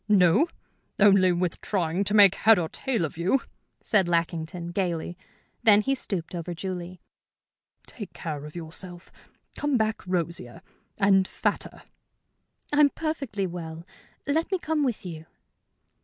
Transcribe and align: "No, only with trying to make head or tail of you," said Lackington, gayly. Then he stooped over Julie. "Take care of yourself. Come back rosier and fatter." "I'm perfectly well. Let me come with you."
"No, 0.09 0.47
only 0.99 1.31
with 1.31 1.61
trying 1.61 2.03
to 2.05 2.15
make 2.15 2.33
head 2.33 2.57
or 2.57 2.67
tail 2.67 3.05
of 3.05 3.19
you," 3.19 3.39
said 3.81 4.07
Lackington, 4.09 4.71
gayly. 4.71 5.15
Then 5.61 5.81
he 5.81 5.93
stooped 5.93 6.33
over 6.33 6.55
Julie. 6.55 6.99
"Take 7.85 8.11
care 8.11 8.43
of 8.45 8.55
yourself. 8.55 9.11
Come 9.55 9.77
back 9.77 10.01
rosier 10.07 10.63
and 10.97 11.27
fatter." 11.27 11.83
"I'm 12.73 12.89
perfectly 12.89 13.45
well. 13.45 13.85
Let 14.25 14.51
me 14.51 14.57
come 14.57 14.83
with 14.83 15.05
you." 15.05 15.27